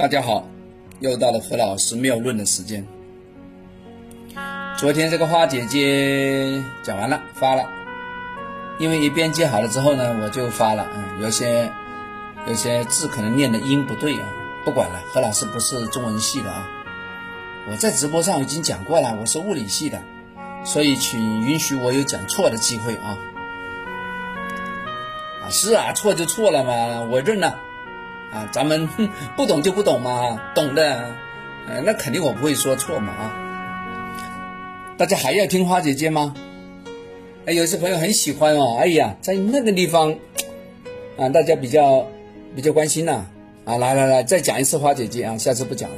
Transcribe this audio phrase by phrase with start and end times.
[0.00, 0.48] 大家好，
[1.00, 2.86] 又到了何老师妙论的时间。
[4.78, 7.68] 昨天这个花姐姐讲完了，发了，
[8.78, 10.88] 因为一编辑好了之后呢，我就发了。
[10.94, 11.70] 嗯，有些
[12.48, 14.26] 有些字可能念的音不对啊，
[14.64, 15.02] 不管了。
[15.12, 16.66] 何老师不是中文系的啊，
[17.70, 20.00] 我在直播上已经讲过了，我是物理系的，
[20.64, 23.18] 所以请允许我有讲错的机会啊。
[25.42, 27.54] 啊，是啊，错就错了嘛，我认了。
[28.32, 28.88] 啊，咱们
[29.36, 31.14] 不懂就不懂嘛，懂的，
[31.68, 33.36] 呃，那肯定我不会说错嘛啊。
[34.96, 36.34] 大家还要听花姐姐吗？
[37.46, 40.14] 哎，有些朋友很喜欢哦，哎呀，在那个地方
[41.16, 42.06] 啊，大家比较
[42.54, 43.26] 比较关心呐。
[43.64, 45.96] 啊，来来来，再讲一次花姐姐啊，下次不讲了。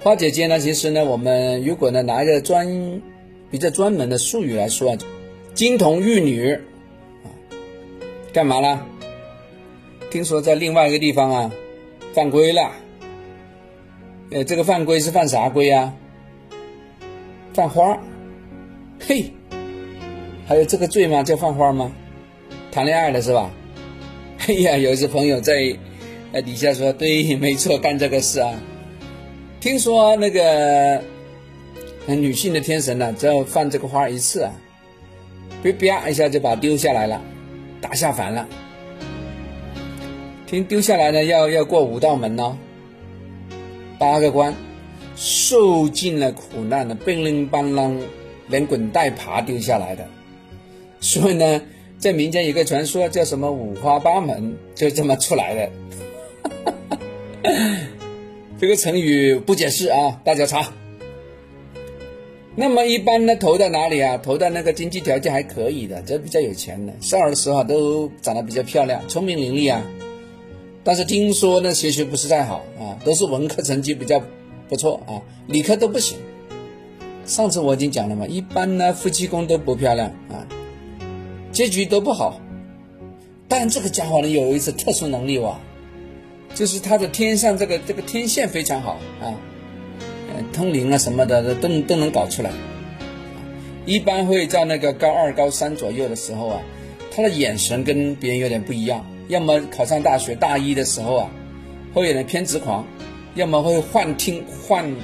[0.00, 3.02] 花姐姐呢，其实呢，我们如果呢拿一个专
[3.50, 4.96] 比较专门的术语来说，
[5.54, 6.52] 金童玉女
[7.24, 7.26] 啊，
[8.32, 8.86] 干嘛呢？
[10.10, 11.52] 听说在另外一个地方啊，
[12.14, 12.72] 犯规了。
[14.30, 15.92] 呃，这个犯规是犯啥规啊？
[17.52, 17.96] 犯花
[19.00, 19.32] 嘿，
[20.46, 21.22] 还有这个罪吗？
[21.22, 21.92] 叫犯花吗？
[22.70, 23.50] 谈恋爱了是吧？
[24.46, 25.76] 哎呀，有一些朋友在
[26.32, 28.52] 呃底下说，对，没错，干这个事啊。
[29.60, 31.02] 听说那个
[32.06, 34.52] 女性的天神呢，只要犯这个花一次啊，
[35.62, 37.20] 别啪一下就把丢下来了，
[37.80, 38.46] 打下凡了。
[40.46, 42.56] 听丢下来呢，要要过五道门呢，
[43.98, 44.54] 八个关，
[45.16, 47.98] 受尽了苦难的，乒铃乓啷，
[48.46, 50.06] 连滚带爬丢下来的。
[51.00, 51.60] 所以呢，
[51.98, 55.70] 在民间有个传说叫什么五花八门，就这么出来的。
[58.60, 60.72] 这个成语不解释啊，大家查。
[62.54, 64.16] 那么一般呢，投在哪里啊？
[64.16, 69.82] 投在那个经济条件还可以的，这比较有钱的，少儿时候都长得比较漂亮，聪明伶俐啊。
[70.86, 74.22] 但是听说呢，学习不是太好啊，都是文科成绩比较
[74.68, 76.16] 不错啊，理科都不行。
[77.24, 80.46] 上次我已经讲了嘛，一般呢夫妻宫都不漂亮啊，
[81.50, 82.40] 结局都不好。
[83.48, 85.58] 但这个家伙呢有一次特殊能力哇，
[86.54, 89.34] 就是他的天上这个这个天线非常好啊，
[90.52, 92.52] 通灵啊什么的都都能搞出来。
[93.86, 96.62] 一般会在那个高二高三左右的时候啊，
[97.10, 99.04] 他的眼神跟别人有点不一样。
[99.28, 101.30] 要么考上大学大一的时候啊，
[101.92, 102.84] 会有点偏执狂；
[103.34, 104.94] 要么会幻听、幻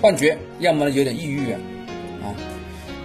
[0.00, 1.58] 幻觉；要么有点抑郁啊。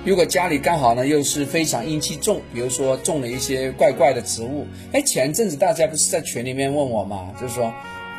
[0.06, 4.66] 如果家里刚好呢又是非常阴气重，比如说种了一些怪怪的植物。
[4.94, 7.72] 哎，前阵子大家不是在群里面问我嘛，就是说，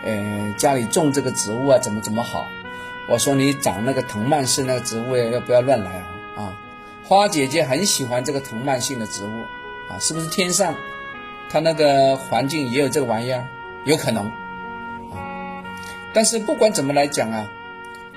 [0.04, 2.44] 呃，家里种这个植物啊，怎么怎么好？
[3.08, 6.06] 我说你长那个藤蔓式那个植物要不要乱来啊？
[6.36, 6.60] 啊，
[7.02, 9.30] 花姐姐很喜欢这个藤蔓性的植物
[9.90, 10.74] 啊，是不是天上？
[11.50, 13.46] 他那个环境也有这个玩意儿，
[13.84, 15.62] 有可能啊。
[16.14, 17.50] 但是不管怎么来讲啊，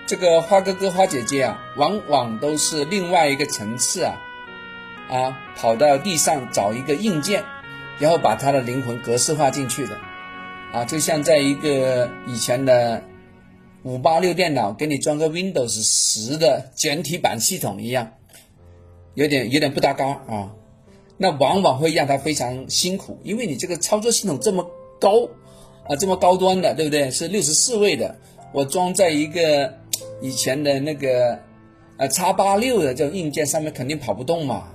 [0.06, 4.16] 这个花哥哥、花姐姐啊，往往都是另外一个层次啊，
[5.10, 7.44] 啊，跑到地上找一个硬件，
[7.98, 9.98] 然后把他的灵魂格式化进去的，
[10.72, 13.04] 啊，就像在一个以前的
[13.82, 18.12] 五八六电脑给你装个 Windows 十的简体版系统一样，
[19.16, 20.52] 有点有点不搭嘎啊。
[21.24, 24.70] 那往往会让他非常辛苦，因为你这个操作系统这么
[25.00, 25.30] 高，
[25.88, 27.10] 啊，这么高端的，对不对？
[27.12, 28.18] 是六十四位的，
[28.52, 29.74] 我装在一个
[30.22, 31.40] 以前的那个
[31.96, 34.68] 呃叉八六的这种硬件上面，肯定跑不动嘛。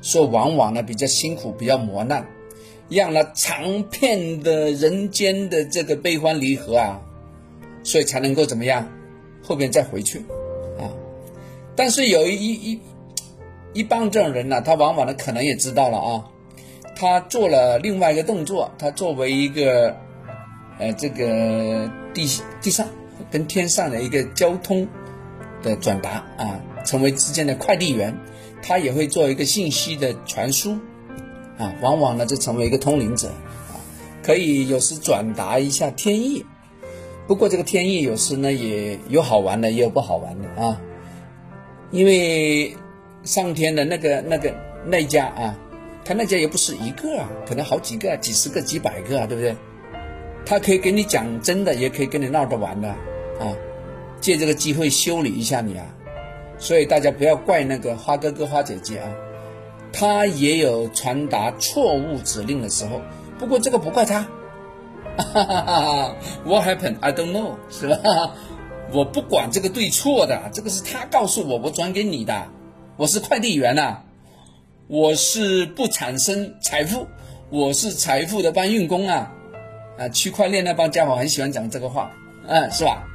[0.00, 2.26] 所以往往呢比较辛苦，比较磨难，
[2.88, 7.02] 让了长片的人间的这个悲欢离合啊，
[7.82, 8.88] 所以才能够怎么样，
[9.42, 10.20] 后边再回去
[10.78, 10.88] 啊。
[11.76, 12.80] 但是有一一。
[13.72, 16.24] 一般这种人呢，他往往呢可能也知道了啊，
[16.96, 19.96] 他做了另外一个动作，他作为一个，
[20.78, 22.28] 呃，这个地
[22.60, 22.88] 地上
[23.30, 24.88] 跟天上的一个交通
[25.62, 28.12] 的转达啊，成为之间的快递员，
[28.60, 30.72] 他也会做一个信息的传输，
[31.56, 33.78] 啊，往往呢就成为一个通灵者啊，
[34.24, 36.44] 可以有时转达一下天意，
[37.28, 40.80] 不过这个天意有时呢也有好玩的，也有不好玩的啊，
[41.92, 42.74] 因为。
[43.24, 44.54] 上天的那个、那个、
[44.86, 45.56] 那家啊，
[46.04, 49.54] 他那家也不是一个啊，可能好几个、几十个、几百个啊，对不对？
[50.46, 53.52] 他可以给你讲真的，也可以跟你闹着玩的啊，
[54.20, 55.86] 借这个机会修理一下你啊。
[56.58, 59.08] 所以大家不要怪那个花哥哥、花姐姐啊，
[59.92, 63.00] 他也有传达错误指令的时候。
[63.38, 64.20] 不过这个不怪他，
[65.16, 66.96] 哈哈哈哈 What happened?
[67.00, 68.34] I don't know，是吧？
[68.92, 72.48] 我不管这个对错的，这个是他告诉我，我转给你的。
[73.00, 73.96] 我是快递员呐，
[74.86, 77.06] 我是不产生财富，
[77.48, 79.32] 我是财富的搬运工啊，
[79.98, 82.12] 啊，区块链那帮家伙很喜欢讲这个话，
[82.46, 83.08] 嗯，是吧？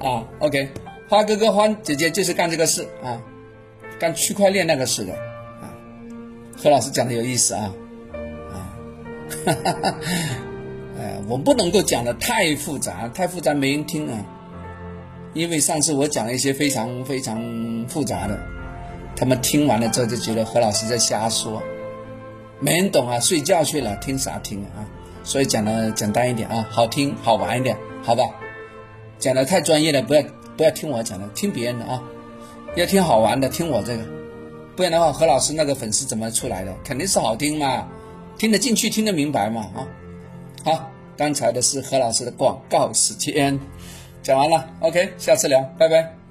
[0.00, 0.68] 啊，OK，
[1.08, 3.22] 花哥哥、花姐姐就是干这个事啊，
[3.96, 5.70] 干区块链那个事的啊。
[6.60, 7.72] 何老师讲的有意思啊，
[8.50, 8.74] 啊，
[9.46, 9.94] 哈哈哈，
[10.98, 14.18] 哎，我不能够讲的太复杂，太复杂没人听啊。
[15.32, 17.40] 因为上次我讲了一些非常非常
[17.88, 18.36] 复杂的，
[19.14, 21.62] 他们听完了之后就觉得何老师在瞎说，
[22.60, 24.86] 没人懂啊，睡觉去了，听啥听啊？
[25.24, 28.24] 所以讲的简单一点啊，好听好玩一点，好吧？
[29.18, 30.22] 讲的太专业了，不要
[30.56, 32.02] 不要听我讲的，听别人的啊，
[32.74, 34.02] 要听好玩的，听我这个，
[34.74, 36.74] 不然的话何老师那个粉丝怎么出来的？
[36.82, 37.86] 肯定是好听嘛，
[38.36, 39.86] 听得进去，听得明白嘛啊？
[40.64, 43.58] 好，刚才的是何老师的广告时间。
[44.22, 46.21] 讲完了，OK，下次聊，拜拜。